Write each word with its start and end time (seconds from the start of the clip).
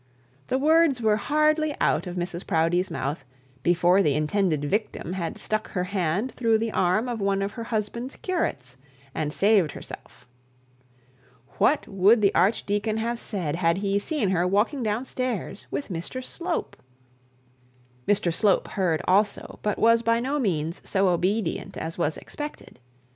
The 0.47 0.57
words 0.57 0.99
were 0.99 1.17
hardly 1.17 1.75
out 1.79 2.07
of 2.07 2.15
Mrs 2.15 2.47
Proudie's 2.47 2.89
mouth, 2.89 3.23
before 3.61 4.01
the 4.01 4.15
intended 4.15 4.65
victim 4.65 5.13
had 5.13 5.37
stuck 5.37 5.67
her 5.73 5.83
hand 5.83 6.31
through 6.31 6.57
the 6.57 6.71
arm 6.71 7.07
of 7.07 7.21
one 7.21 7.43
of 7.43 7.51
her 7.51 7.65
husband's 7.65 8.15
curates, 8.15 8.77
and 9.13 9.31
saved 9.31 9.73
herself. 9.73 10.27
What 11.59 11.87
would 11.87 12.23
the 12.23 12.33
archdeacon 12.33 12.97
have 12.97 13.19
said 13.19 13.57
had 13.57 13.77
he 13.77 13.99
seen 13.99 14.31
her 14.31 14.47
walking 14.47 14.81
down 14.81 15.05
stairs 15.05 15.67
with 15.69 15.89
Mr 15.89 16.23
Slope? 16.25 16.75
Mr 18.07 18.33
Slope 18.33 18.69
heard 18.69 19.03
also, 19.07 19.59
but 19.61 19.77
was 19.77 20.01
by 20.01 20.19
no 20.19 20.39
means 20.39 20.81
so 20.83 21.09
obedient 21.09 21.77
as 21.77 21.99
was 21.99 22.17
expected. 22.17 22.79